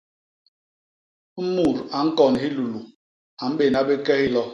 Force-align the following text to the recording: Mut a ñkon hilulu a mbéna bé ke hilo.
Mut 1.53 1.77
a 1.97 1.99
ñkon 2.07 2.33
hilulu 2.41 2.79
a 3.41 3.43
mbéna 3.51 3.79
bé 3.87 3.95
ke 4.05 4.13
hilo. 4.21 4.43